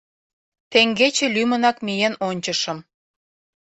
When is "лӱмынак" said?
1.35-1.77